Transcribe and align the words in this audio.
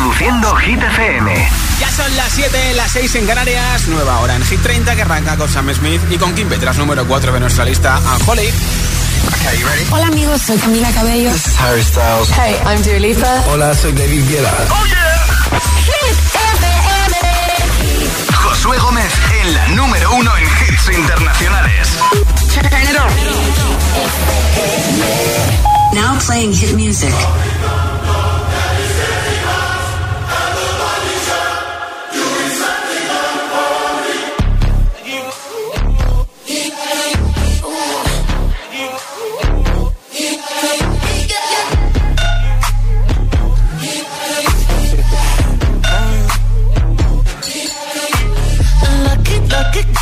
Reproduciendo 0.00 0.56
Hit 0.56 0.82
FM. 0.82 1.48
Ya 1.78 1.90
son 1.90 2.16
las 2.16 2.32
7, 2.32 2.72
las 2.74 2.90
6 2.90 3.16
en 3.16 3.26
Canarias, 3.26 3.86
nueva 3.88 4.20
hora 4.20 4.34
en 4.34 4.42
Hit 4.42 4.62
30 4.62 4.96
que 4.96 5.02
arranca 5.02 5.36
con 5.36 5.46
Sam 5.46 5.74
Smith 5.74 6.00
y 6.10 6.16
con 6.16 6.34
Kim 6.34 6.48
Petras, 6.48 6.78
número 6.78 7.06
4 7.06 7.32
de 7.32 7.40
nuestra 7.40 7.66
lista, 7.66 7.96
a 7.96 8.16
Holly. 8.26 8.48
Okay, 9.28 9.62
ready? 9.62 9.84
Hola 9.90 10.06
amigos, 10.06 10.40
soy 10.40 10.56
Camila 10.56 10.90
Cabello. 10.92 11.30
This 11.30 11.48
is 11.48 11.60
Harry 11.60 11.82
Styles. 11.82 12.30
Hey, 12.30 12.56
I'm 12.64 12.82
Dua 12.82 12.98
Lipa. 12.98 13.44
Hola, 13.50 13.74
soy 13.74 13.92
David 13.92 14.26
Guetta. 14.26 14.50
Oh 14.70 14.86
yeah. 14.86 15.28
Hit 15.84 16.16
FM. 16.32 16.66
Josué 18.32 18.78
Gómez 18.78 19.12
en 19.42 19.52
la 19.52 19.68
número 19.68 20.14
1 20.14 20.36
en 20.38 20.44
hits 20.44 20.88
internacionales. 20.96 21.88
Turn 22.54 22.64
it 22.64 22.96
on. 22.98 23.10
Now 25.94 26.18
playing 26.20 26.54
hit 26.54 26.74
music. 26.74 27.12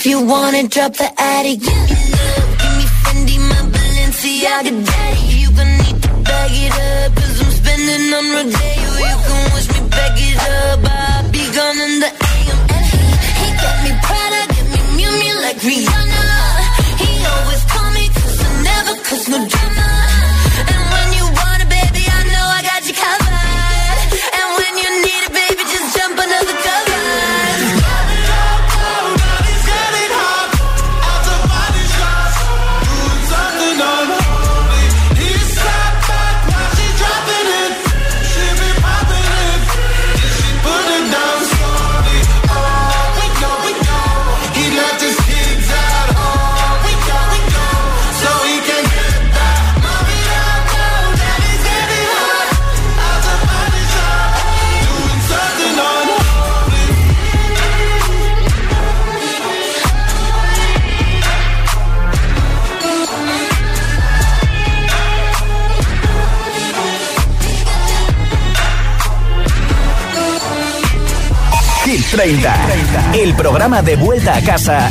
If 0.00 0.06
you 0.06 0.24
wanna 0.24 0.66
drop 0.66 0.94
the 0.94 1.10
attic, 1.20 1.60
give 1.60 1.82
me 1.84 1.96
love, 2.16 2.48
give 2.60 2.74
me 2.78 2.86
Fendi, 3.04 3.36
my 3.50 3.60
Balenciaga, 3.68 4.72
daddy. 4.88 5.24
You 5.40 5.50
gon' 5.52 5.76
need 5.76 6.02
to 6.04 6.08
bag 6.24 6.52
it 6.64 6.72
up, 6.72 7.14
cause 7.16 7.36
I'm 7.42 7.50
spending 7.60 8.14
on 8.16 8.24
Rodeo. 8.32 8.90
You 9.08 9.16
can 9.26 9.42
wish 9.52 9.68
me 9.68 9.80
back 9.92 10.16
it 10.16 10.38
up, 10.40 10.80
I'll 10.88 11.30
be 11.30 11.44
gone 11.52 11.78
in 11.84 12.00
the 12.00 12.10
AM. 12.32 12.60
And 12.76 12.86
he, 12.92 13.02
he 13.40 13.48
got 13.60 13.76
me 13.84 13.92
Prada, 14.00 14.40
get 14.54 14.66
me 14.72 14.80
Miu 14.96 15.10
Miu 15.20 15.36
like 15.42 15.60
Rihanna. 15.68 16.49
30. 72.22 73.12
El 73.14 73.34
programa 73.34 73.80
de 73.80 73.96
vuelta 73.96 74.36
a 74.36 74.42
casa 74.42 74.90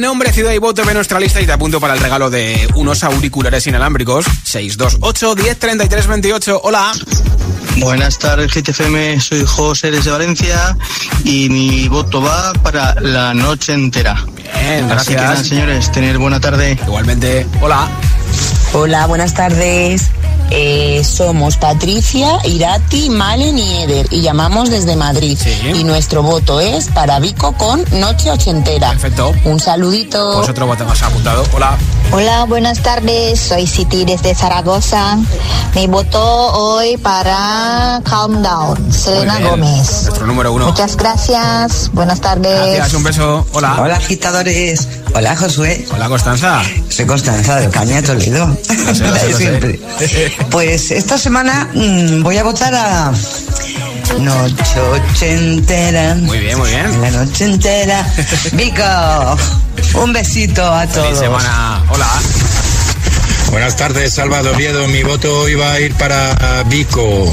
Nombre, 0.00 0.32
ciudad 0.32 0.52
y 0.52 0.58
voto 0.58 0.84
de 0.84 0.94
nuestra 0.94 1.18
lista 1.18 1.40
y 1.40 1.46
te 1.46 1.52
apunto 1.52 1.80
para 1.80 1.94
el 1.94 2.00
regalo 2.00 2.30
de 2.30 2.68
unos 2.76 3.02
auriculares 3.02 3.66
inalámbricos 3.66 4.24
628 4.44 5.34
10 5.34 5.58
33 5.58 6.06
28. 6.06 6.60
Hola. 6.62 6.92
Buenas 7.78 8.18
tardes, 8.18 8.52
GTFM. 8.52 9.20
Soy 9.20 9.44
José 9.44 9.90
desde 9.90 10.10
Valencia 10.10 10.76
y 11.24 11.48
mi 11.48 11.88
voto 11.88 12.22
va 12.22 12.52
para 12.54 12.94
la 13.00 13.34
noche 13.34 13.72
entera. 13.72 14.24
Bien, 14.36 14.90
Así 14.90 15.08
que 15.10 15.14
nada, 15.16 15.28
gracias. 15.28 15.48
señores, 15.48 15.92
tener 15.92 16.18
buena 16.18 16.40
tarde. 16.40 16.78
Igualmente, 16.86 17.46
hola. 17.60 17.88
Hola, 18.72 19.06
buenas 19.06 19.34
tardes. 19.34 20.10
Eh, 20.50 21.02
somos 21.04 21.56
Patricia, 21.56 22.38
Irati, 22.44 23.10
Malen 23.10 23.58
y 23.58 23.82
Eder 23.82 24.06
y 24.10 24.22
llamamos 24.22 24.70
desde 24.70 24.96
Madrid. 24.96 25.38
Sí. 25.40 25.50
Y 25.74 25.84
nuestro 25.84 26.22
voto 26.22 26.60
es 26.60 26.88
para 26.88 27.18
Vico 27.20 27.52
con 27.52 27.84
Noche 27.92 28.30
Ochentera. 28.30 28.90
Perfecto. 28.90 29.32
Un 29.44 29.60
saludito. 29.60 30.32
Pues 30.36 30.48
otro 30.48 30.66
voto 30.66 30.84
más 30.84 31.02
apuntado. 31.02 31.44
Hola. 31.52 31.76
Hola, 32.12 32.44
buenas 32.44 32.82
tardes. 32.82 33.38
Soy 33.40 33.66
Siti 33.66 34.04
desde 34.04 34.34
Zaragoza. 34.34 35.18
Mi 35.74 35.86
voto 35.86 36.20
hoy 36.20 36.96
para 36.96 38.00
Calm 38.04 38.42
Down, 38.42 38.92
Selena. 38.92 39.38
Gómez. 39.40 40.04
Nuestro 40.04 40.26
número 40.26 40.52
uno. 40.52 40.66
Muchas 40.68 40.96
gracias. 40.96 41.90
Buenas 41.92 42.20
tardes. 42.20 42.74
Gracias, 42.74 42.94
un 42.94 43.02
beso. 43.04 43.46
Hola. 43.52 43.76
Hola 43.80 43.96
agitadores, 43.96 44.88
hola 45.14 45.36
Josué, 45.36 45.86
Hola, 45.92 46.08
Constanza. 46.08 46.62
soy 46.88 47.04
Constanza 47.06 47.56
de 47.56 47.68
Caña 47.68 48.02
Toledo. 48.02 48.46
Lo 48.46 48.94
sé, 48.94 49.06
lo 49.06 49.16
sé, 49.16 49.80
lo 50.00 50.08
sé. 50.08 50.32
Pues 50.50 50.90
esta 50.90 51.18
semana 51.18 51.68
mm, 51.74 52.22
voy 52.22 52.38
a 52.38 52.44
votar 52.44 52.74
a 52.74 53.12
Noche 54.18 54.80
Ochentera. 54.80 56.14
Muy 56.16 56.38
bien, 56.38 56.58
muy 56.58 56.70
bien. 56.70 57.00
La 57.02 57.10
noche 57.10 57.44
entera. 57.44 58.06
Vico, 58.52 58.82
un 59.94 60.12
besito 60.12 60.64
a 60.64 60.86
Feliz 60.86 60.94
todos. 60.94 61.18
semana. 61.18 61.82
Hola. 61.90 62.08
Buenas 63.50 63.76
tardes, 63.76 64.14
Salvador 64.14 64.54
Oviedo. 64.54 64.88
Mi 64.88 65.02
voto 65.02 65.48
iba 65.48 65.72
a 65.72 65.80
ir 65.80 65.94
para 65.94 66.62
Vico. 66.64 67.32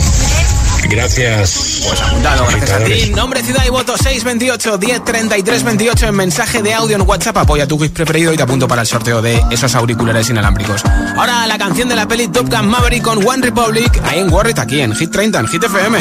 Gracias. 0.90 1.82
Pues 1.88 2.02
apuntado, 2.02 2.46
gracias 2.48 2.72
a 2.72 2.84
ti. 2.84 3.12
Nombre, 3.16 3.44
ciudad 3.44 3.64
y 3.66 3.70
voto 3.70 3.98
628 3.98 4.78
10 4.78 5.06
33 5.06 5.64
28 5.64 6.08
en 6.08 6.16
mensaje 6.16 6.62
de 6.62 6.74
audio 6.74 6.96
en 6.96 7.02
WhatsApp. 7.02 7.38
Apoya 7.38 7.68
tu 7.68 7.78
quiz 7.78 7.92
preferido 7.92 8.34
y 8.34 8.38
te 8.38 8.44
apunto 8.44 8.68
para 8.68 8.82
el 8.82 8.88
sorteo 8.88 9.22
de 9.22 9.42
esos 9.52 9.74
auriculares 9.76 10.30
inalámbricos. 10.30 10.84
Ahora 11.18 11.48
la 11.48 11.58
canción 11.58 11.90
de 11.90 11.96
la 11.96 12.08
peli 12.08 12.28
Top 12.28 12.50
Gun 12.50 12.68
Maverick 12.68 13.04
con 13.04 13.26
One 13.26 13.44
Republic. 13.46 14.02
Ahí 14.04 14.20
en 14.20 14.32
Warrior, 14.32 14.60
aquí 14.60 14.82
en 14.82 14.96
Hit 14.96 15.12
30, 15.12 15.40
en 15.40 15.48
Hit 15.48 15.64
FM. 15.64 15.98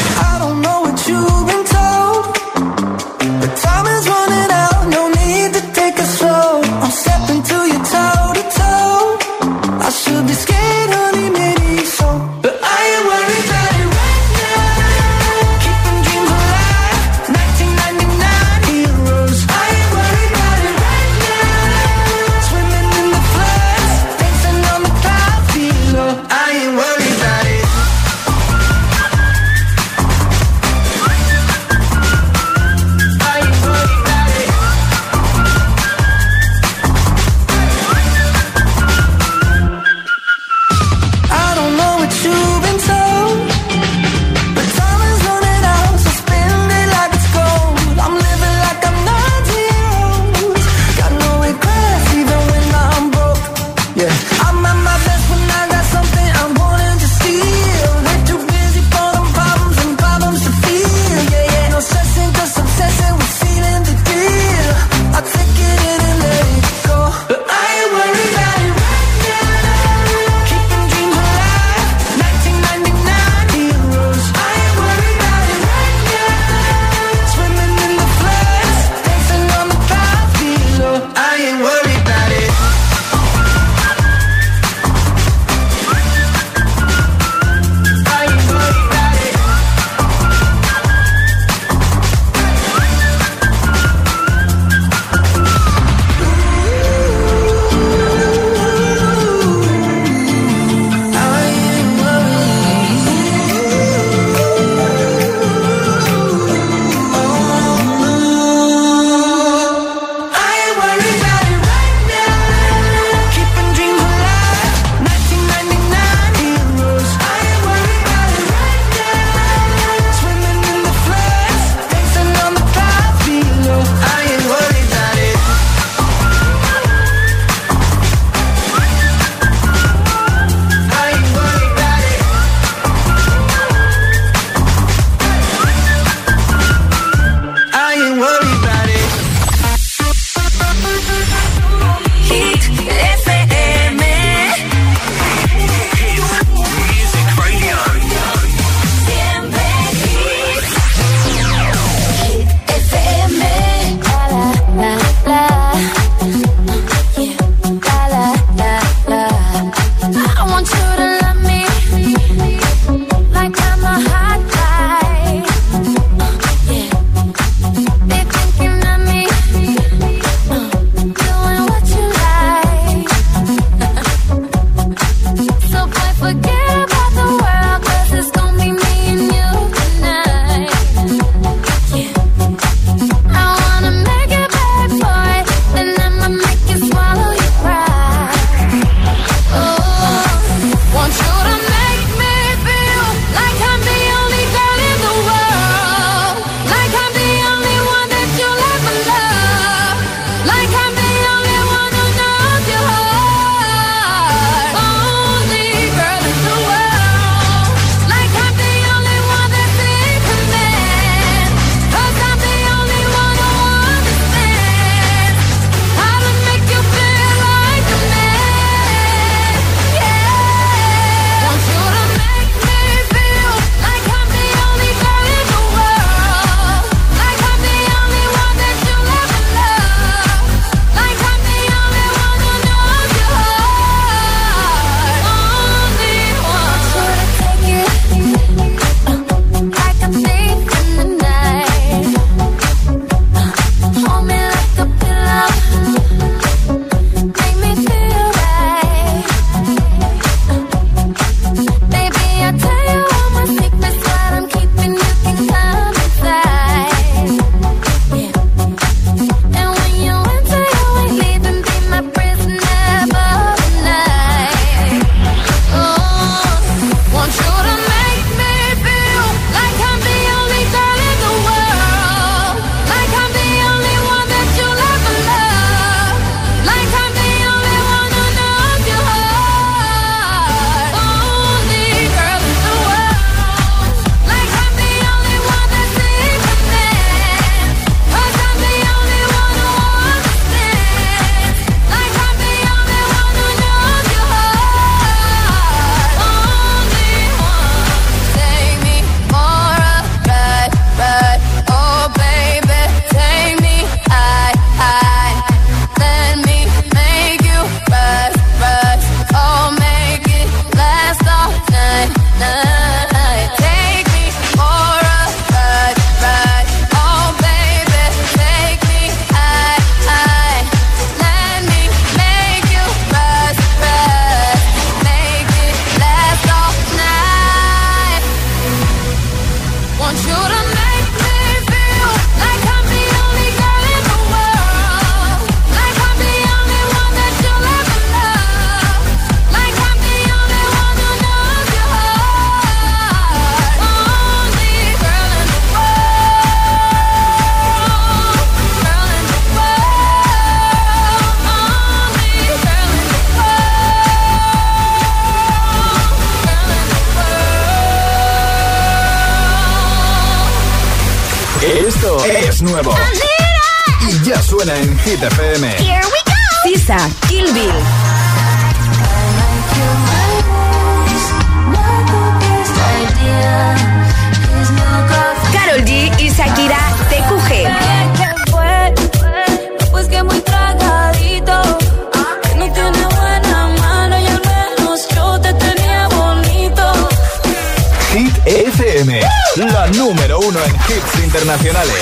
Hits 390.89 391.23
internacionales. 391.23 391.93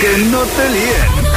Que 0.00 0.18
no 0.24 0.40
te 0.40 0.70
líen. 0.70 1.28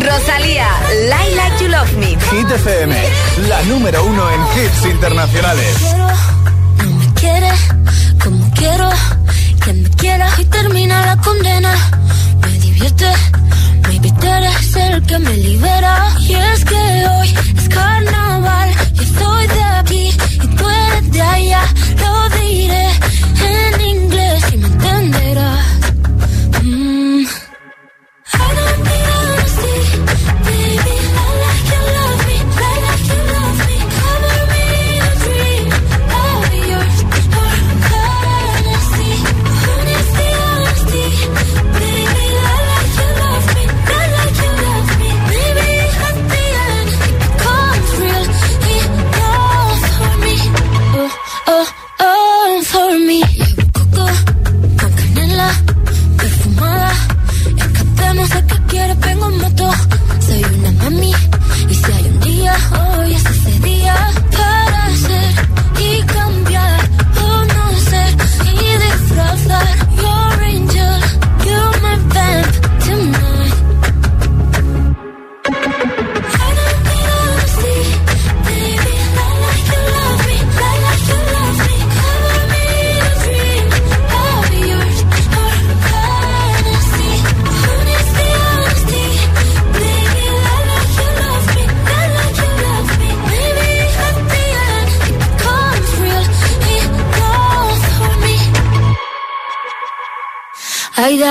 Rosalía, 0.00 0.68
Lie 1.10 1.36
Like 1.36 1.64
You 1.64 1.68
Love 1.68 1.92
Me. 1.94 2.06
Hit 2.06 2.50
FM, 2.50 2.94
la 3.48 3.62
número 3.62 4.04
uno 4.04 4.30
en 4.30 4.40
hits 4.40 4.84
internacionales. 4.86 5.76
No 6.78 6.90
me 6.96 7.14
quiere 7.14 7.50
como 8.22 8.50
quiero 8.54 8.90
que 9.64 9.72
me 9.72 9.88
quiera 9.90 10.28
y 10.38 10.44
termina 10.46 11.06
la 11.06 11.16
condena. 11.18 11.74
Me 12.42 12.58
divierte, 12.58 13.06
tú 14.20 14.26
eres 14.26 14.76
el 14.76 15.02
que 15.06 15.18
me 15.18 15.36
libera. 15.36 16.08
Y 16.20 16.34
es 16.34 16.64
que 16.64 16.74
hoy 16.74 17.34
es 17.56 17.68
carnaval, 17.68 18.70
yo 19.02 19.18
soy 19.18 19.46
de 19.48 19.62
aquí 19.62 20.10
y 20.42 20.46
tú 20.56 20.64
eres 20.68 21.12
de 21.12 21.22
allá. 21.22 21.64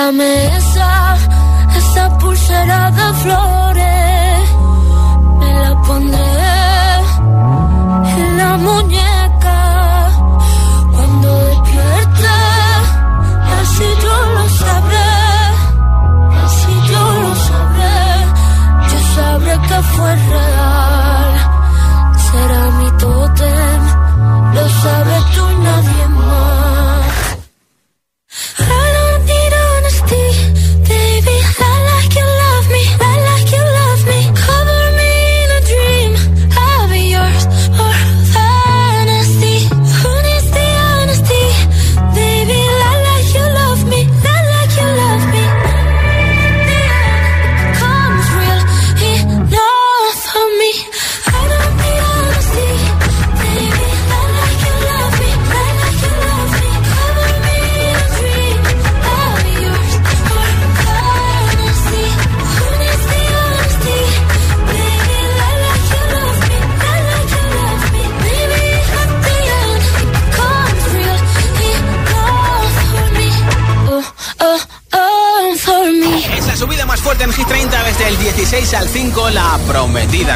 Dame 0.04 0.56
esa, 0.56 1.16
esa 1.76 2.18
pulsera 2.18 2.90
de 2.90 3.14
flores. 3.22 3.71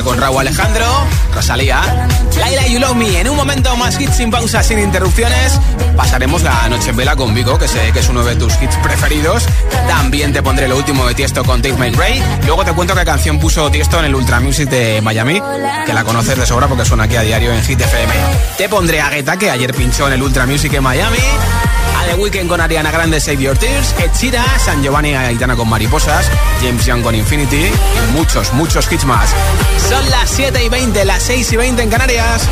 Con 0.02 0.18
Raúl 0.18 0.40
Alejandro, 0.40 0.84
Rosalía, 1.32 2.08
Laila 2.38 2.66
You 2.66 2.80
Love 2.80 2.96
Me. 2.96 3.20
En 3.20 3.28
un 3.28 3.36
momento 3.36 3.76
más 3.76 4.00
hits 4.00 4.16
sin 4.16 4.32
pausa, 4.32 4.60
sin 4.62 4.80
interrupciones, 4.80 5.60
pasaremos 5.96 6.42
la 6.42 6.68
noche 6.68 6.90
en 6.90 6.96
vela 6.96 7.14
con 7.14 7.32
Vico, 7.32 7.56
que 7.56 7.68
sé 7.68 7.92
que 7.92 8.00
es 8.00 8.08
uno 8.08 8.24
de 8.24 8.34
tus 8.34 8.52
hits 8.60 8.74
preferidos. 8.82 9.46
También 9.86 10.32
te 10.32 10.42
pondré 10.42 10.66
lo 10.66 10.76
último 10.76 11.06
de 11.06 11.14
Tiesto 11.14 11.44
con 11.44 11.62
My 11.62 11.90
Break. 11.90 12.44
Luego 12.46 12.64
te 12.64 12.72
cuento 12.72 12.94
qué 12.96 13.04
canción 13.04 13.38
puso 13.38 13.70
Tiesto 13.70 14.00
en 14.00 14.06
el 14.06 14.14
Ultra 14.16 14.40
Music 14.40 14.68
de 14.68 15.00
Miami, 15.02 15.40
que 15.86 15.92
la 15.92 16.02
conoces 16.02 16.36
de 16.36 16.46
sobra 16.46 16.66
porque 16.66 16.84
suena 16.84 17.04
aquí 17.04 17.14
a 17.14 17.22
diario 17.22 17.52
en 17.52 17.62
Hit 17.62 17.80
FM. 17.80 18.12
Te 18.58 18.68
pondré 18.68 19.00
a 19.00 19.10
Guetta, 19.10 19.36
que 19.36 19.50
ayer 19.50 19.72
pinchó 19.72 20.08
en 20.08 20.14
el 20.14 20.22
Ultra 20.22 20.46
Music 20.46 20.72
en 20.74 20.82
Miami. 20.82 21.18
A 21.98 22.04
The 22.06 22.14
Weeknd 22.14 22.48
con 22.48 22.60
Ariana 22.60 22.90
Grande, 22.90 23.20
Save 23.20 23.42
Your 23.42 23.58
Tears, 23.58 23.94
Sheeran, 24.18 24.44
San 24.64 24.82
Giovanni 24.82 25.14
Aitana 25.14 25.56
con 25.56 25.68
Mariposas, 25.68 26.30
James 26.62 26.84
Young 26.84 27.02
con 27.02 27.14
Infinity 27.14 27.66
y 27.66 28.12
muchos, 28.12 28.52
muchos 28.52 28.90
hits 28.90 29.04
más. 29.04 29.30
Son 29.88 30.08
las 30.10 30.30
7 30.30 30.64
y 30.64 30.68
20, 30.68 31.04
las 31.04 31.22
6 31.22 31.52
y 31.52 31.56
20 31.56 31.82
en 31.82 31.90
Canarias. 31.90 32.48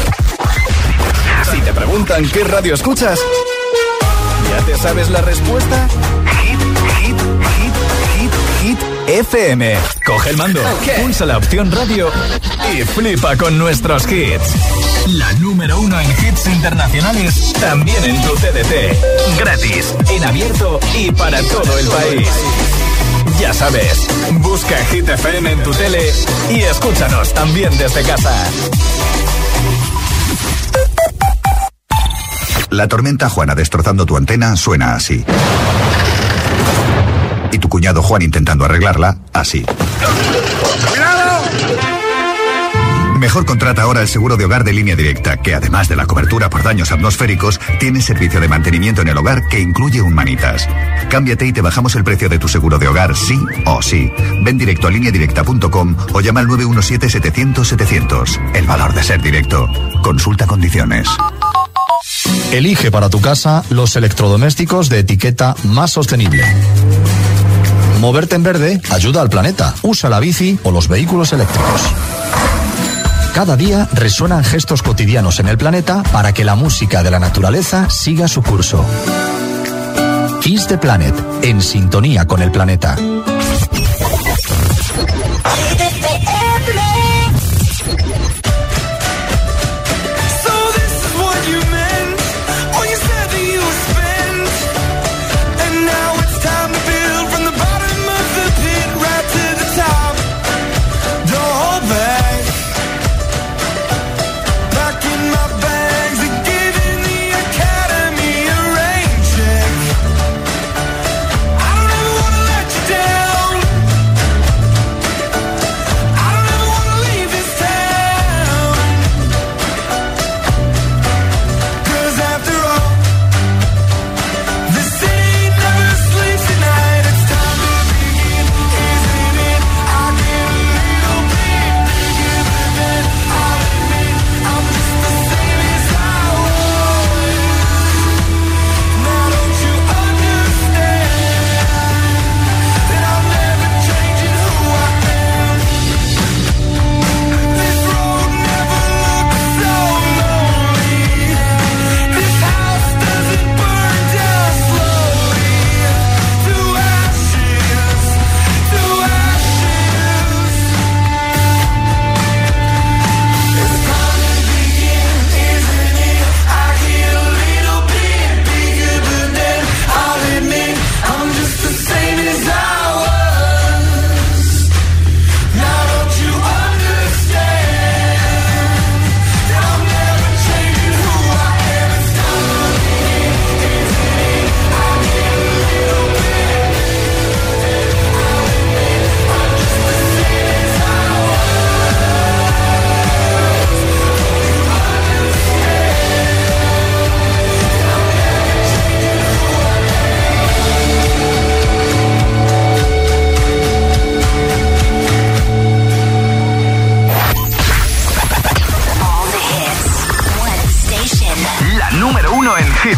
Si 1.51 1.61
te 1.61 1.73
preguntan 1.73 2.29
qué 2.31 2.45
radio 2.45 2.75
escuchas, 2.75 3.21
¿ya 4.51 4.65
te 4.65 4.77
sabes 4.79 5.11
la 5.11 5.21
respuesta? 5.21 5.87
FM. 9.07 9.77
Coge 10.07 10.31
el 10.31 10.37
mando, 10.37 10.61
pulsa 11.01 11.27
la 11.27 11.39
opción 11.39 11.71
radio 11.71 12.11
y 12.73 12.83
flipa 12.85 13.37
con 13.37 13.59
nuestros 13.59 14.11
hits. 14.11 14.55
La 15.09 15.33
número 15.35 15.79
uno 15.79 16.01
en 16.01 16.11
hits 16.11 16.47
internacionales, 16.47 17.53
también 17.61 18.03
en 18.05 18.23
tu 18.23 18.35
TDT. 18.35 19.39
Gratis, 19.39 19.95
en 20.11 20.25
abierto 20.25 20.81
y 20.95 21.11
para 21.13 21.43
todo 21.43 21.79
el 21.79 21.87
país. 21.89 22.29
Ya 23.41 23.53
sabes, 23.53 24.07
busca 24.41 24.77
Hit 24.87 25.09
FM 25.09 25.53
en 25.53 25.63
tu 25.63 25.73
tele 25.73 26.13
y 26.51 26.63
escúchanos 26.63 27.35
también 27.35 27.77
desde 27.77 28.03
casa. 28.03 28.51
La 32.71 32.89
tormenta 32.89 33.29
Juana 33.29 33.55
destrozando 33.55 34.07
tu 34.07 34.17
antena 34.17 34.57
suena 34.57 34.95
así. 34.95 35.25
Y 37.55 37.59
tu 37.59 37.69
cuñado 37.69 38.03
Juan 38.03 38.21
intentando 38.21 38.65
arreglarla, 38.65 39.17
así. 39.33 39.65
Mejor 43.21 43.47
contrata 43.47 43.83
ahora 43.83 44.01
el 44.01 44.09
seguro 44.09 44.37
de 44.37 44.45
hogar 44.45 44.65
de 44.65 44.73
línea 44.73 44.97
directa, 44.97 45.37
que 45.37 45.55
además 45.55 45.89
de 45.89 45.95
la 45.95 46.07
cobertura 46.07 46.51
por 46.51 46.65
daños 46.65 46.91
atmosféricos, 46.91 47.61
tiene 47.79 48.03
servicio 48.03 48.41
de 48.41 48.49
mantenimiento 48.49 49.03
en 49.03 49.09
el 49.09 49.17
hogar 49.17 49.47
que 49.47 49.61
incluye 49.61 50.03
un 50.03 50.13
manitas. 50.13 50.69
Cámbiate 51.11 51.47
y 51.47 51.53
te 51.53 51.61
bajamos 51.61 51.95
el 51.95 52.03
precio 52.03 52.29
de 52.29 52.41
tu 52.41 52.49
seguro 52.49 52.77
de 52.77 52.89
hogar, 52.89 53.15
sí 53.15 53.39
o 53.67 53.81
sí. 53.83 54.11
Ven 54.43 54.59
directo 54.59 54.89
a 54.89 54.91
lineadirecta.com 54.91 55.97
o 56.13 56.21
llama 56.21 56.41
al 56.41 56.49
917-700-700. 56.49 58.57
El 58.57 58.67
valor 58.67 58.93
de 58.93 59.05
ser 59.05 59.23
directo. 59.23 59.69
Consulta 60.03 60.49
condiciones. 60.49 61.09
Elige 62.51 62.91
para 62.91 63.11
tu 63.11 63.21
casa 63.21 63.63
los 63.71 63.95
electrodomésticos 63.95 64.89
de 64.89 64.99
etiqueta 65.01 65.55
más 65.65 65.93
sostenible. 65.93 66.43
Moverte 68.05 68.37
en 68.37 68.43
verde 68.43 68.83
ayuda 68.91 69.23
al 69.23 69.31
planeta. 69.31 69.75
Usa 69.81 70.11
la 70.11 70.21
bici 70.21 70.59
o 70.63 70.71
los 70.71 70.89
vehículos 70.89 71.33
eléctricos. 71.33 71.81
Cada 73.35 73.57
día 73.57 73.89
resuenan 73.95 74.45
gestos 74.45 74.83
cotidianos 74.83 75.41
en 75.41 75.49
el 75.49 75.57
planeta 75.57 76.03
para 76.13 76.35
que 76.35 76.45
la 76.45 76.55
música 76.55 77.03
de 77.03 77.11
la 77.11 77.19
naturaleza 77.19 77.89
siga 77.89 78.29
su 78.29 78.43
curso. 78.43 78.85
Kiss 80.43 80.67
the 80.67 80.77
Planet, 80.77 81.15
en 81.41 81.63
sintonía 81.63 82.27
con 82.27 82.43
el 82.43 82.51
planeta. 82.51 82.95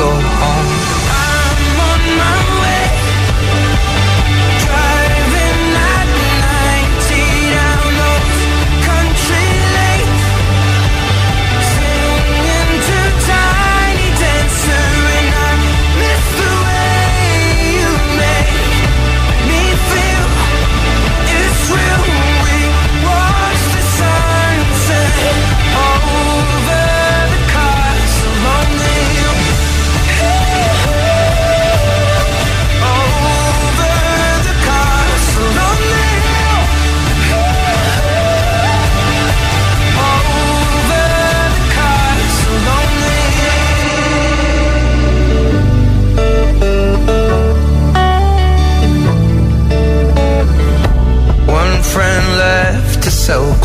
go 0.00 0.08
home. 0.08 0.68
I'm 1.12 1.80
on 1.88 2.00
my 2.18 2.39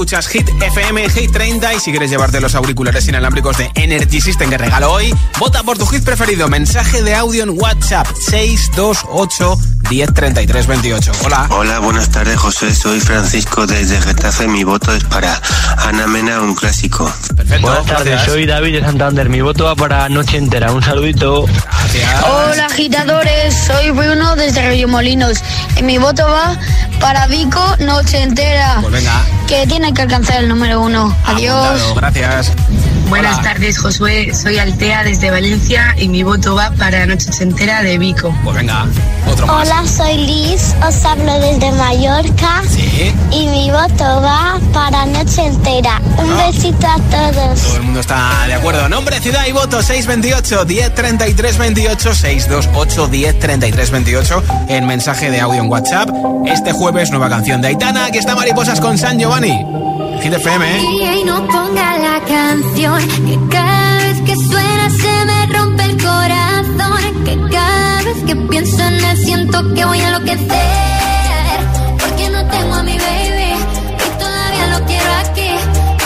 Escuchas 0.00 0.28
Hit 0.28 0.48
FM, 0.62 1.10
Hit 1.10 1.30
30. 1.30 1.74
Y 1.74 1.78
si 1.78 1.90
quieres 1.90 2.08
llevarte 2.08 2.40
los 2.40 2.54
auriculares 2.54 3.06
inalámbricos 3.06 3.58
de 3.58 3.70
Energy 3.74 4.22
System 4.22 4.48
que 4.48 4.56
regalo 4.56 4.90
hoy, 4.90 5.14
vota 5.38 5.62
por 5.62 5.76
tu 5.76 5.84
hit 5.88 6.02
preferido. 6.02 6.48
Mensaje 6.48 7.02
de 7.02 7.14
audio 7.14 7.42
en 7.42 7.50
WhatsApp 7.50 8.06
628 8.30 9.58
1033 9.90 10.66
28. 10.66 11.12
Hola. 11.22 11.46
Hola, 11.50 11.78
buenas 11.80 12.08
tardes, 12.08 12.38
José. 12.38 12.74
Soy 12.74 12.98
Francisco 12.98 13.66
desde 13.66 14.00
Getafe. 14.00 14.48
Mi 14.48 14.64
voto 14.64 14.90
es 14.94 15.04
para 15.04 15.38
Ana 15.76 16.06
Mena, 16.06 16.40
un 16.40 16.54
clásico. 16.54 17.12
Perfecto. 17.36 17.66
Buenas 17.66 17.84
tardes, 17.84 18.22
soy 18.22 18.46
David 18.46 18.76
de 18.76 18.80
Santander. 18.80 19.28
Mi 19.28 19.42
voto 19.42 19.64
va 19.64 19.76
para 19.76 20.08
Noche 20.08 20.38
Entera. 20.38 20.72
Un 20.72 20.82
saludito. 20.82 21.44
Hola 22.24 22.64
agitadores, 22.64 23.54
soy 23.66 23.90
Bruno 23.90 24.34
desde 24.34 24.86
Molinos 24.86 25.42
y 25.76 25.82
mi 25.82 25.98
voto 25.98 26.26
va 26.26 26.58
para 27.00 27.26
Vico 27.26 27.76
Noche 27.80 28.22
Entera. 28.22 28.78
Pues 28.80 28.94
venga. 28.94 29.39
Que 29.50 29.66
tiene 29.66 29.92
que 29.92 30.02
alcanzar 30.02 30.44
el 30.44 30.48
número 30.48 30.80
uno. 30.80 31.12
Adiós. 31.24 31.92
Gracias. 31.96 32.52
Buenas 33.10 33.38
Hola. 33.38 33.42
tardes, 33.52 33.78
Josué. 33.78 34.32
Soy 34.34 34.58
Altea 34.58 35.02
desde 35.02 35.30
Valencia 35.32 35.94
y 35.98 36.08
mi 36.08 36.22
voto 36.22 36.54
va 36.54 36.70
para 36.78 37.04
Noche 37.06 37.28
Entera 37.40 37.82
de 37.82 37.98
Vico. 37.98 38.32
Pues 38.44 38.56
venga, 38.56 38.86
otro 39.30 39.46
más. 39.48 39.66
Hola, 39.68 39.84
soy 39.86 40.16
Liz, 40.26 40.74
os 40.86 41.04
hablo 41.04 41.32
desde 41.40 41.72
Mallorca 41.72 42.62
Sí. 42.68 43.12
y 43.32 43.46
mi 43.48 43.68
voto 43.72 44.04
va 44.22 44.58
para 44.72 45.06
Noche 45.06 45.44
Entera. 45.44 46.00
Un 46.18 46.30
Ah. 46.32 46.46
besito 46.46 46.86
a 46.86 46.96
todos. 47.10 47.60
Todo 47.62 47.76
el 47.76 47.82
mundo 47.82 48.00
está 48.00 48.44
de 48.46 48.54
acuerdo. 48.54 48.88
Nombre, 48.88 49.18
ciudad 49.20 49.44
y 49.48 49.52
voto 49.52 49.82
628 49.82 50.64
1033 50.64 51.58
28 51.58 52.14
628 52.14 53.08
1033 53.08 53.90
28 53.90 54.42
en 54.68 54.86
mensaje 54.86 55.30
de 55.32 55.40
audio 55.40 55.60
en 55.62 55.68
WhatsApp. 55.68 56.08
Este 56.46 56.72
jueves 56.72 57.10
nueva 57.10 57.28
canción 57.28 57.60
de 57.60 57.68
Aitana. 57.68 58.06
Aquí 58.06 58.18
está 58.18 58.36
Mariposas 58.36 58.80
con 58.80 58.96
San 58.98 59.18
Giovanni. 59.18 59.64
Hit 60.22 60.34
FM, 60.34 60.62
¿eh? 60.62 60.80
Y 61.20 61.24
no 61.24 61.46
ponga 61.46 61.96
la 61.98 62.20
canción 62.26 63.00
que 63.26 63.38
cada 63.50 63.98
vez 64.04 64.20
que 64.20 64.36
suena 64.36 64.90
se 64.90 65.24
me 65.24 65.46
rompe 65.46 65.82
el 65.84 65.96
corazón. 65.96 67.24
Que 67.24 67.38
cada 67.50 68.02
vez 68.02 68.24
que 68.26 68.36
pienso 68.36 68.82
en 68.82 69.04
él 69.04 69.16
siento 69.24 69.74
que 69.74 69.84
voy 69.84 70.00
a 70.00 70.08
enloquecer. 70.08 71.58
Porque 71.98 72.28
no 72.28 72.46
tengo 72.48 72.74
a 72.74 72.82
mi 72.82 72.98
baby 72.98 73.54
y 73.96 74.18
todavía 74.18 74.66
lo 74.78 74.86
quiero 74.86 75.10
aquí. 75.24 75.50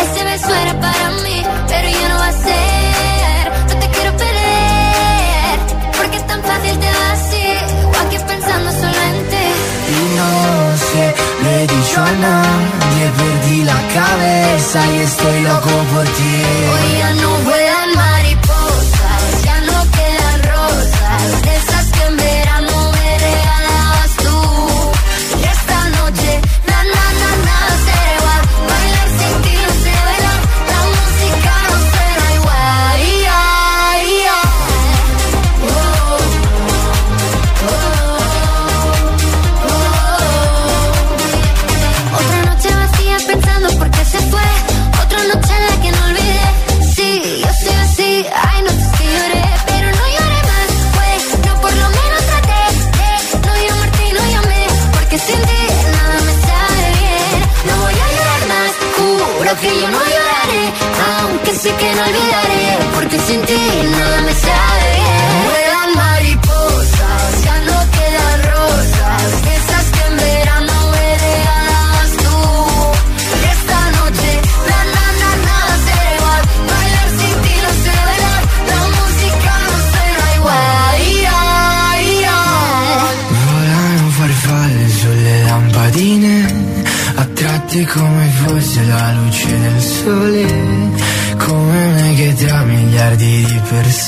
Ese 0.05 0.25
beso 0.25 0.55
era 0.55 0.81
para 0.81 1.11
mí, 1.25 1.43
pero 1.69 1.89
ya 1.89 2.09
no 2.09 2.17
va 2.19 2.29
a 2.29 2.33
ser. 2.33 3.53
No 3.69 3.75
te 3.81 3.89
quiero 3.95 4.17
perder, 4.17 5.57
porque 5.99 6.17
es 6.19 6.27
tan 6.27 6.43
fácil 6.43 6.79
te 6.79 6.87
va 6.87 7.13
así. 7.13 7.47
O 7.85 8.07
aquí 8.07 8.17
pensando 8.29 8.71
solo 8.71 9.01
en 9.11 9.17
ti. 9.31 9.47
Y 9.91 10.17
no 10.19 10.29
sé, 10.87 11.15
le 11.43 11.65
he 11.65 11.67
dicho 11.67 12.01
a 12.01 12.13
nadie, 12.13 12.74
la 13.63 13.81
cabeza 13.95 14.81
y 14.93 14.97
estoy 15.03 15.41
loco 15.43 15.71
por 15.95 16.05
ti. 16.05 16.43
Hoy 16.73 16.99
ya 16.99 17.15
no 17.15 17.31
vuelan 17.45 17.64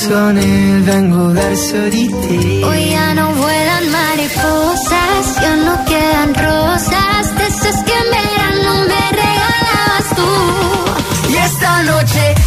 vengo 0.09 1.29
a 1.29 1.33
dar. 1.33 1.53
Hoy 1.53 2.89
ya 2.91 3.13
no 3.13 3.33
vuelan 3.33 3.91
mariposas, 3.91 5.41
ya 5.41 5.55
no 5.57 5.85
quedan 5.85 6.33
rosas, 6.33 7.37
de 7.37 7.47
esas 7.47 7.83
que 7.83 7.93
en 7.93 8.09
verano 8.11 8.85
me 8.87 9.11
regalabas 9.11 10.07
tú. 10.15 11.31
Y 11.31 11.35
esta 11.35 11.83
noche. 11.83 12.46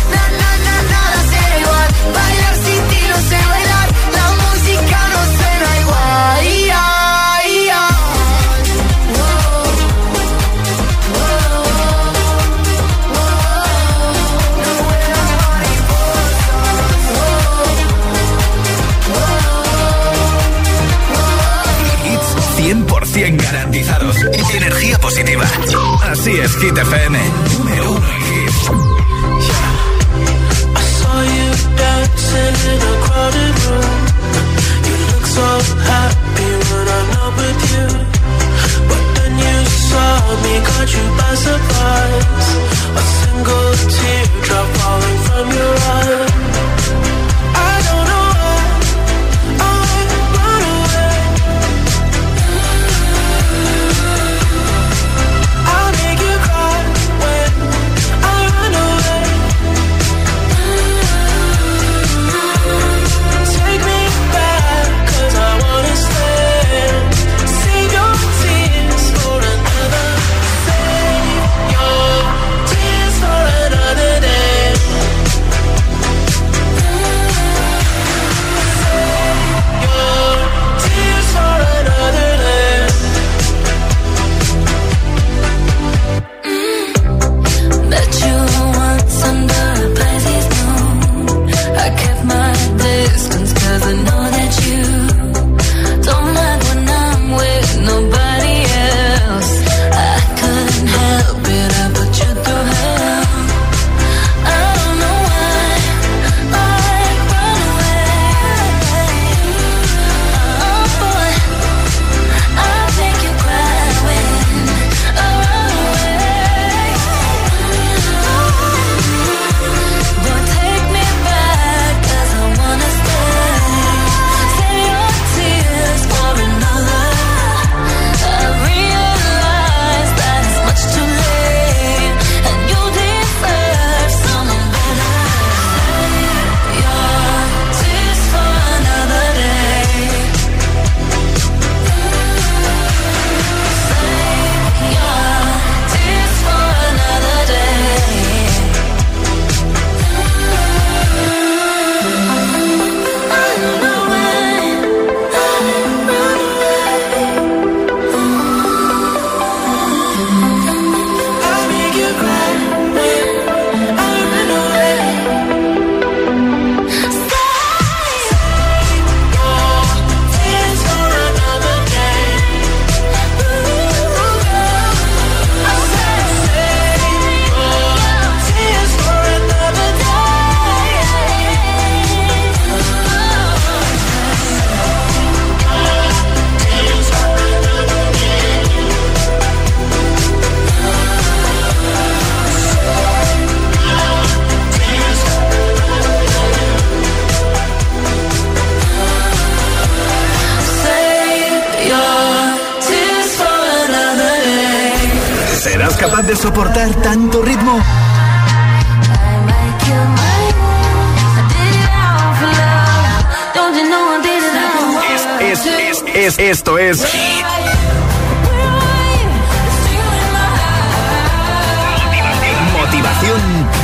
es 26.42 26.56
Hit 26.56 26.76
FM. 26.76 27.18
Número 27.58 27.90
uno 27.90 28.06
en 28.08 28.22
hits. 28.22 28.70
I 30.74 30.84
saw 30.98 31.20
you 31.36 31.48
dancing 31.76 32.56
in 32.72 32.80
a 32.80 32.94
crowded 33.04 33.56
room. 33.66 34.00
You 34.86 34.96
look 35.10 35.26
so 35.26 35.48
happy 35.90 36.50
when 36.70 36.86
I'm 36.96 37.06
not 37.16 37.32
with 37.40 37.60
you. 37.72 37.86
But 38.88 39.02
then 39.16 39.32
you 39.44 39.56
saw 39.90 40.12
me, 40.42 40.52
caught 40.68 40.90
you 40.96 41.04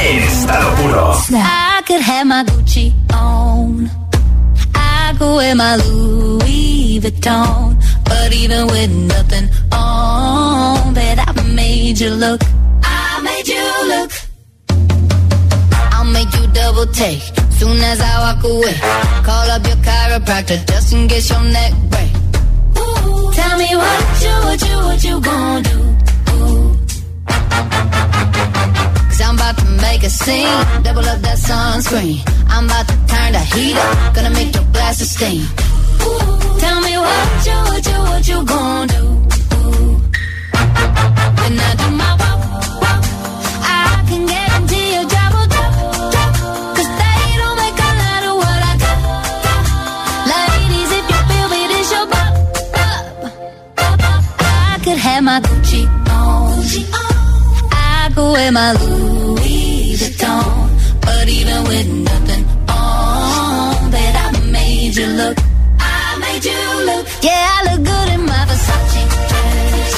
en 0.06 0.18
estado 0.22 0.74
puro. 0.76 1.12
I 1.32 1.82
could 1.86 2.00
have 2.00 2.26
my 2.26 2.44
Gucci 2.44 2.92
on. 3.12 3.90
I 4.74 5.14
could 5.18 5.34
wear 5.36 5.54
my 5.54 5.76
Louis 5.76 7.00
Vuitton. 7.00 7.76
But 8.04 8.32
even 8.32 8.66
with 8.68 8.90
nothing 8.90 9.48
on, 9.72 10.94
bet 10.94 11.18
I 11.18 11.32
made 11.54 11.98
you 11.98 12.10
look. 12.10 12.40
I 12.82 13.20
made 13.22 13.48
you 13.48 13.66
look. 13.92 14.10
I'll 15.92 16.04
make 16.04 16.32
you 16.36 16.46
double 16.52 16.86
take 16.86 17.22
soon 17.58 17.78
as 17.82 18.00
I 18.00 18.14
walk 18.24 18.44
away. 18.44 18.74
Call 19.24 19.50
up 19.50 19.66
your 19.66 19.76
chiropractor 19.86 20.58
just 20.68 20.92
in 20.92 21.08
case 21.08 21.30
your 21.30 21.42
neck 21.42 21.72
break. 21.90 22.12
Ooh, 22.78 23.32
tell 23.32 23.58
me 23.58 23.70
what 23.74 24.22
you, 24.22 24.34
what 24.46 24.60
you, 24.68 24.76
what 24.86 25.04
you 25.04 25.20
gonna 25.20 25.62
do? 25.62 25.78
Ooh. 26.32 26.76
I'm 29.20 29.34
about 29.34 29.56
to 29.58 29.64
make 29.64 30.02
a 30.02 30.10
scene. 30.10 30.82
Double 30.82 31.04
up 31.04 31.20
that 31.20 31.38
sunscreen. 31.38 32.20
I'm 32.48 32.66
about 32.66 32.86
to 32.88 32.96
turn 33.06 33.32
the 33.32 33.40
heat 33.40 33.76
up. 33.76 34.14
Gonna 34.14 34.30
make 34.30 34.54
your 34.54 34.64
glasses 34.72 35.10
steam. 35.10 35.40
Ooh, 35.40 36.60
tell 36.60 36.80
me 36.82 36.94
what 36.98 37.46
you, 37.46 37.56
what 37.70 37.86
you, 37.86 37.98
what 38.10 38.28
you 38.28 38.44
gonna 38.44 38.86
do? 38.92 39.04
When 41.40 41.52
I 41.58 41.70
do 41.80 41.88
my 42.02 42.12
walk, 42.20 42.40
walk, 42.82 43.02
I 43.64 44.04
can 44.08 44.26
guarantee 44.26 44.88
your 44.94 45.06
they 47.00 47.20
don't 47.40 47.56
make 47.62 47.78
a 47.88 47.92
lot 48.02 48.22
of 48.30 48.34
what 48.42 48.60
I 48.70 48.74
got. 48.84 48.98
Ladies, 50.32 50.90
if 50.98 51.04
your 51.94 52.06
bop. 52.12 52.32
I 54.38 54.78
could 54.84 54.98
have 54.98 55.22
my 55.24 55.40
Gucci 55.40 55.82
on. 56.10 56.62
Gucci 56.62 56.82
on 56.92 57.05
wear 58.16 58.50
my 58.52 58.72
Louis 58.72 59.96
Vuitton. 59.96 60.70
But 61.00 61.28
even 61.28 61.64
with 61.64 61.88
nothing 62.08 62.44
on, 62.68 63.90
bet 63.90 64.14
I 64.16 64.40
made 64.50 64.96
you 64.96 65.06
look. 65.06 65.36
I 65.78 66.18
made 66.18 66.44
you 66.44 66.62
look. 66.88 67.06
Yeah, 67.22 67.56
I 67.56 67.58
look 67.68 67.84
good 67.84 68.08
in 68.14 68.22
my 68.24 68.42
Versace 68.48 69.02
dress. 69.30 69.94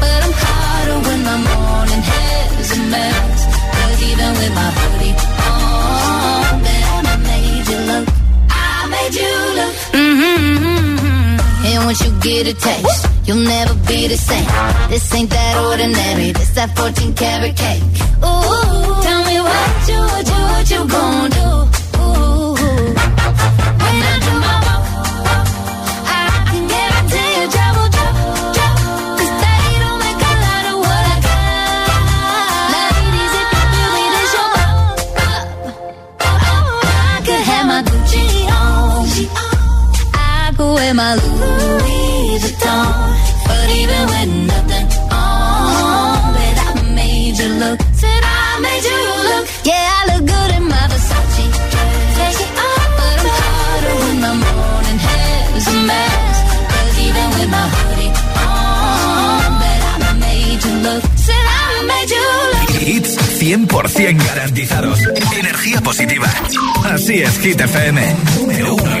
But 0.00 0.20
I'm 0.26 0.34
hotter 0.42 0.98
when 1.06 1.20
my 1.28 1.38
morning 1.48 2.02
hair's 2.10 2.70
a 2.76 2.80
mess. 2.92 3.40
Cause 3.76 4.00
even 4.10 4.30
with 4.38 4.52
my 4.60 4.70
hoodie 4.78 5.14
on, 5.48 6.62
bet 6.64 6.82
I 7.12 7.16
made 7.30 7.66
you 7.72 7.80
look. 7.90 8.06
I 8.50 8.86
made 8.94 9.14
you 9.22 9.34
look. 9.58 9.74
Mm-hmm. 10.02 11.66
And 11.66 11.84
once 11.86 12.00
you 12.04 12.10
get 12.20 12.46
a 12.46 12.54
taste, 12.54 13.06
you'll 13.26 13.44
never 13.56 13.74
be 13.86 14.08
the 14.08 14.16
same. 14.16 14.46
This 14.90 15.12
ain't 15.14 15.30
that 15.30 15.56
ordinary. 15.68 16.32
This 16.32 16.50
that 16.50 16.76
14 16.76 17.14
karat 17.14 17.56
cake. 17.56 17.82
Ooh, 18.22 19.02
tell 19.06 19.22
me 19.28 19.36
what 19.48 19.88
you, 19.88 20.00
what 20.12 20.26
you, 20.32 20.40
what 20.52 20.70
you 20.72 20.80
gon' 20.94 21.30
do? 21.30 21.48
Ooh, 22.02 22.54
when 23.82 23.96
I 24.10 24.14
do 24.26 24.32
my 24.44 24.56
walk, 24.66 24.84
I 26.06 26.20
can. 26.50 26.62
'Cause 29.18 29.34
they 29.42 29.64
don't 29.82 29.98
make 30.04 30.22
a 30.30 30.34
lot 30.44 30.64
of 30.72 30.76
what 30.86 31.04
I 31.12 31.16
got. 31.26 32.72
I 36.84 37.20
could 37.26 37.42
have 37.50 37.66
my 37.66 37.80
Gucci 37.88 38.26
on. 38.60 39.06
I 40.14 40.52
could 40.56 40.72
wear 40.74 40.94
my 40.94 41.14
Louis 41.14 42.38
Vuitton. 42.42 43.01
But 43.72 43.80
even 43.80 44.04
with 44.12 44.30
nothing 44.52 44.88
on, 45.10 46.34
bet 46.36 46.56
I 46.60 46.92
made 46.94 47.38
you 47.38 47.48
look. 47.62 47.80
Said 47.94 48.22
I 48.22 48.60
made 48.60 48.84
you 48.84 49.00
look. 49.28 49.44
Yeah, 49.64 49.96
I 49.96 50.00
look 50.12 50.24
good 50.28 50.50
in 50.56 50.64
my 50.68 50.84
Versace 50.92 51.46
dress. 51.72 52.36
But 52.52 53.16
I'm 53.16 53.28
hotter 53.40 53.94
when 54.02 54.16
my 54.20 54.34
morning 54.44 54.98
hair's 55.06 55.66
a 55.72 55.76
mess. 55.88 56.36
Cause 56.68 56.96
even 57.00 57.26
with 57.32 57.48
my 57.48 57.64
hoodie 57.72 58.12
on, 58.44 59.50
bet 59.62 59.80
I 60.04 60.12
made 60.20 60.60
you 60.66 60.74
look. 60.86 61.02
Said 61.16 61.46
I 61.48 61.88
made 61.88 62.10
you 62.12 62.26
look. 62.52 62.68
Hits 62.76 63.12
100% 63.40 64.26
garantizados. 64.26 64.98
Energía 65.38 65.80
positiva. 65.80 66.28
Así 66.84 67.22
es, 67.22 67.38
Hit 67.38 67.58
FM. 67.58 68.16
Número 68.36 68.74
uno. 68.74 68.92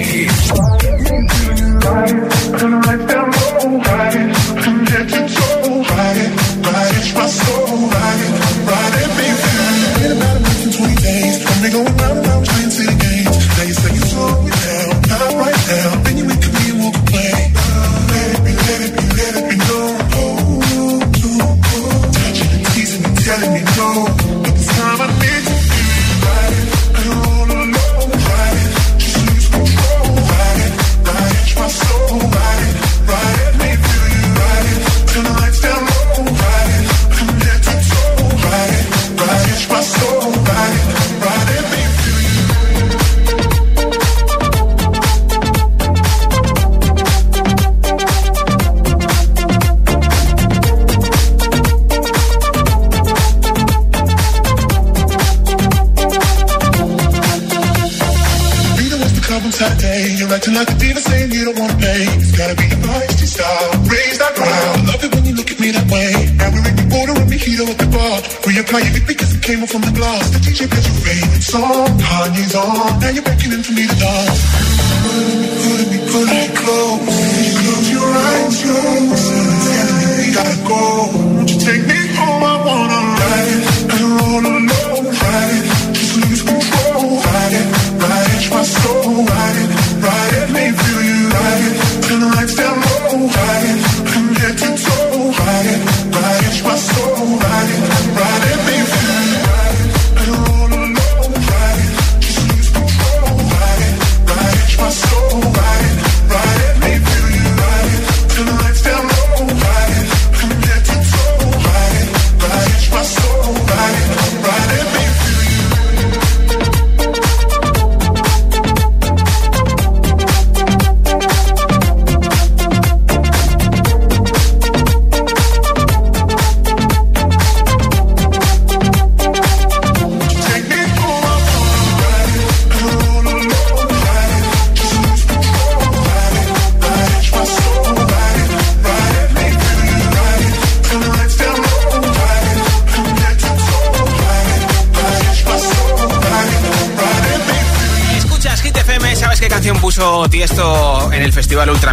Came 69.52 69.62
off 69.62 69.70
from 69.70 69.82
the 69.82 69.92
glass. 69.92 70.30
The 70.30 70.38
DJ 70.38 70.64
plays 70.70 70.86
your 70.88 70.96
favorite 71.04 71.42
song. 71.42 71.88
Kanye's 72.00 72.54
on. 72.54 73.00
Now 73.00 73.10
you're 73.10 73.22
beckoning 73.22 73.62
for 73.62 73.72
me 73.72 73.86
to 73.86 73.96
dance. 73.96 74.31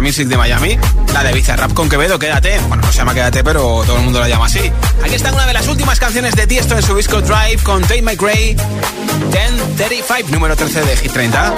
Music 0.00 0.28
de 0.28 0.36
Miami? 0.36 0.78
La 1.12 1.22
de 1.22 1.32
Bizarrap 1.32 1.72
con 1.72 1.88
Quevedo, 1.88 2.18
Quédate. 2.18 2.58
Bueno, 2.68 2.82
no 2.84 2.92
se 2.92 2.98
llama 2.98 3.14
Quédate, 3.14 3.44
pero 3.44 3.82
todo 3.84 3.96
el 3.96 4.02
mundo 4.02 4.20
la 4.20 4.28
llama 4.28 4.46
así. 4.46 4.60
Aquí 5.04 5.14
está 5.14 5.32
una 5.32 5.46
de 5.46 5.52
las 5.52 5.68
últimas 5.68 5.98
canciones 5.98 6.34
de 6.34 6.46
Tiesto 6.46 6.76
en 6.76 6.82
su 6.82 6.96
disco 6.96 7.20
Drive 7.20 7.62
con 7.62 7.82
Tate 7.82 8.02
McRae, 8.02 8.56
1035, 9.30 10.30
número 10.30 10.56
13 10.56 10.82
de 10.82 10.96
Hit 10.96 11.12
30. 11.12 11.54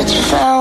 It's 0.00 0.12
10:35 0.12 0.59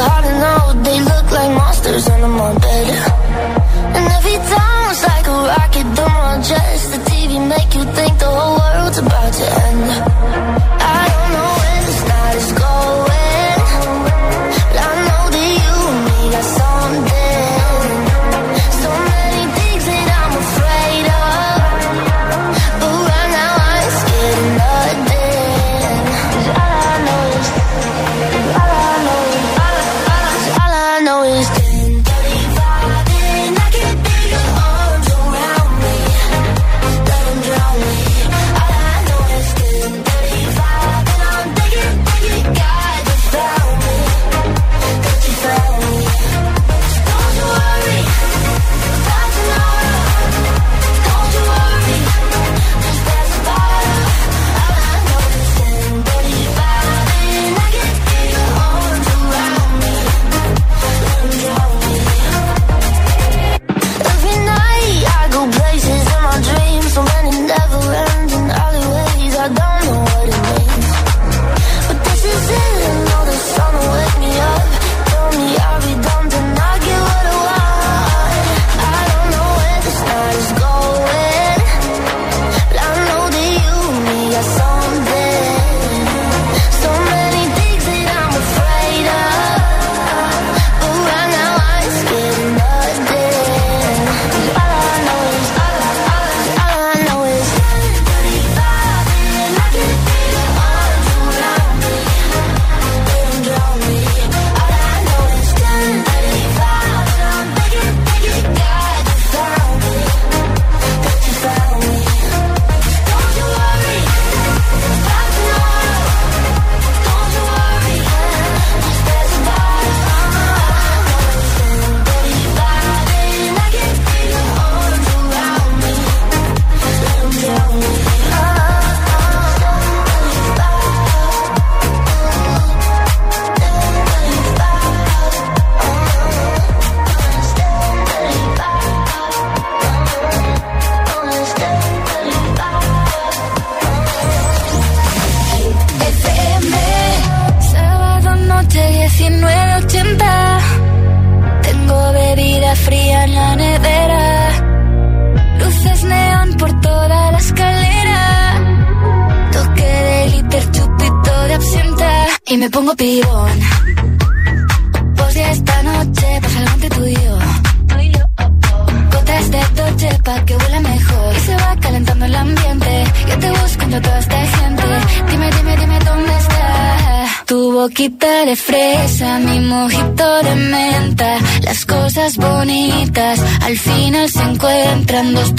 hard 0.00 0.24
to 0.24 0.32
know. 0.42 0.82
They 0.82 1.00
look 1.00 1.30
like 1.30 1.50
monsters 1.56 2.08
under 2.08 2.28
my 2.28 2.58
bed. 2.58 3.13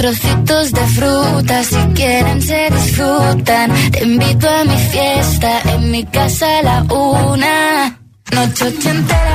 trocitos 0.05 0.71
de 0.71 0.85
fruta, 0.87 1.63
si 1.63 1.77
quieren 1.95 2.39
se 2.39 2.69
disfrutan. 2.69 3.71
Te 3.91 4.03
invito 4.03 4.47
a 4.47 4.63
mi 4.63 4.77
fiesta, 4.77 5.61
en 5.73 5.89
mi 5.89 6.03
casa 6.05 6.59
a 6.59 6.61
la 6.61 6.83
una. 6.93 7.99
Noche 8.31 8.67
entera 8.67 9.34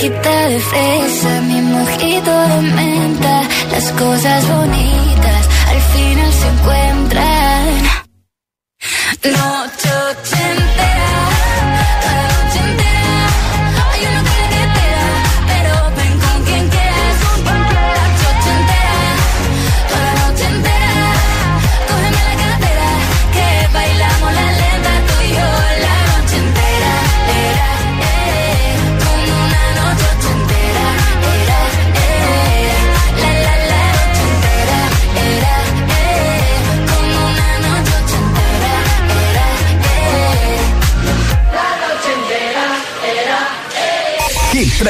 boquita 0.00 0.48
de 0.48 0.58
fresa, 0.60 1.40
mi 1.42 1.60
mojito 1.60 2.30
de 2.30 2.60
menta, 2.74 3.42
las 3.70 3.92
cosas 3.92 4.48
bonitas. 4.48 4.99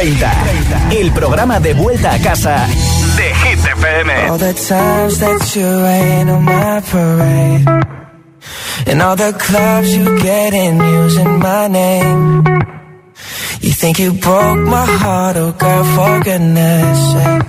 30. 0.00 0.92
El 0.92 1.12
programa 1.12 1.60
de 1.60 1.74
vuelta 1.74 2.14
a 2.14 2.18
casa 2.20 2.66
de 3.18 3.34
Hit. 3.34 3.58
All 4.30 4.38
the 4.38 4.54
times 4.54 5.18
that 5.20 5.54
you 5.54 5.66
rain 5.82 6.30
on 6.30 6.42
my 6.42 6.80
parade. 6.90 7.66
And 8.86 9.02
all 9.02 9.14
the 9.14 9.34
clubs 9.34 9.94
you 9.94 10.18
get 10.22 10.54
in 10.54 10.78
using 10.80 11.38
my 11.38 11.68
name. 11.68 12.42
You 13.60 13.72
think 13.72 13.98
you 13.98 14.12
broke 14.14 14.60
my 14.60 14.86
heart, 14.86 15.36
oh 15.36 15.52
girl, 15.52 15.84
for 15.84 16.24
goodness 16.24 17.12
sake. 17.12 17.42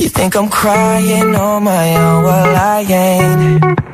You 0.00 0.08
think 0.08 0.34
I'm 0.34 0.48
crying 0.48 1.36
on 1.36 1.62
my 1.62 1.96
own, 1.96 2.24
well 2.24 2.56
I 2.56 2.80
ain't. 2.80 3.93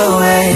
the 0.00 0.10
way 0.22 0.46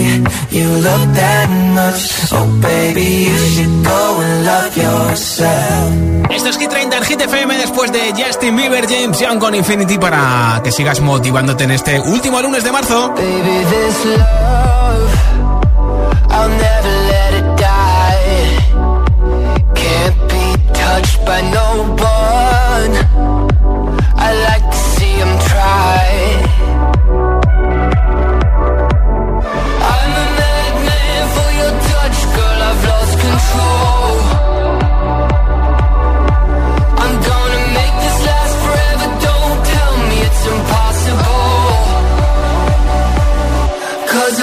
you 0.50 0.68
look 0.86 1.04
that 1.14 1.48
much, 1.74 2.32
oh 2.32 2.46
baby, 2.60 3.08
you 3.28 3.38
should 3.52 3.84
go 3.84 4.20
and 4.20 4.44
love 4.46 4.76
yourself. 4.76 5.92
Esto 6.30 6.48
es 6.48 6.58
Hit 6.58 6.70
30 6.70 6.96
en 6.96 7.04
Hit 7.04 7.20
FM 7.20 7.58
después 7.58 7.92
de 7.92 8.12
Justin 8.16 8.56
Bieber, 8.56 8.86
James 8.88 9.18
Young 9.18 9.38
con 9.38 9.54
Infinity 9.54 9.98
para 9.98 10.60
que 10.64 10.72
sigas 10.72 11.00
motivándote 11.00 11.64
en 11.64 11.72
este 11.72 12.00
último 12.00 12.40
lunes 12.40 12.64
de 12.64 12.72
marzo. 12.72 13.12
Baby, 13.14 13.64
this 13.70 14.04
love, 14.06 15.10
I'll 16.30 16.48
never 16.48 16.94
let 17.12 17.34
it 17.40 17.48
die. 17.60 18.58
Can't 19.74 20.18
be 20.32 20.56
touched 20.72 21.24
by 21.26 21.42
no 21.50 21.94
one. 21.98 22.92
I 24.16 24.32
like 24.48 24.64
to 24.70 24.93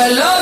Cause 0.02 0.18
I 0.18 0.20
love 0.20 0.41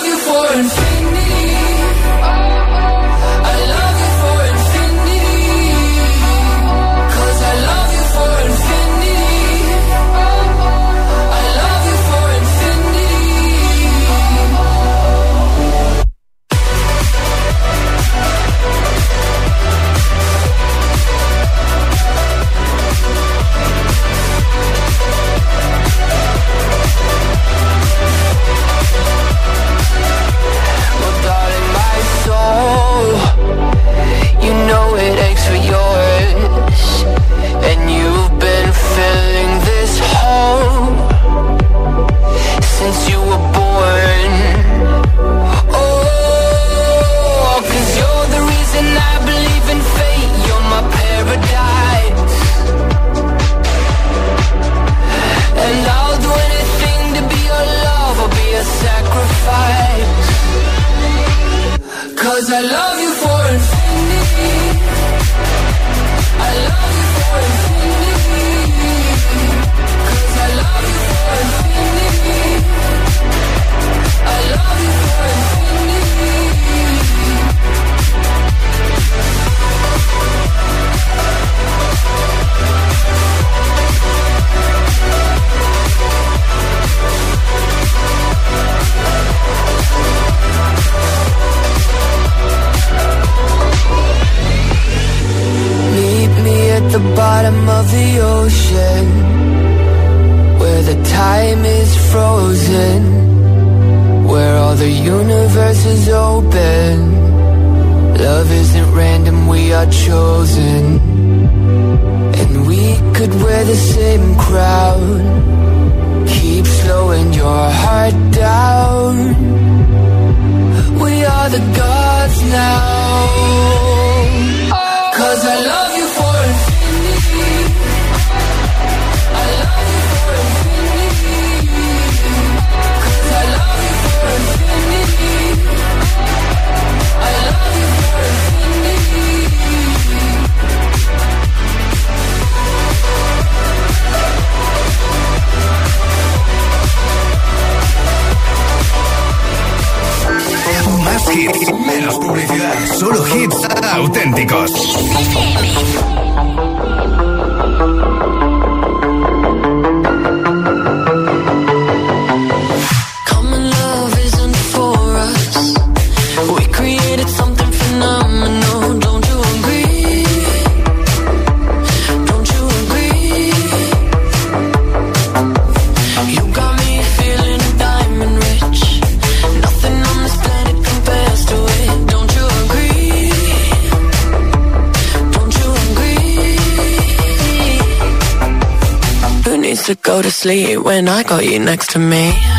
used 189.80 189.86
to 189.86 189.96
go 189.96 190.22
to 190.22 190.30
sleep 190.30 190.80
when 190.80 191.08
I 191.08 191.24
got 191.24 191.46
you 191.46 191.58
next 191.60 191.92
to 191.92 192.00
me. 192.00 192.59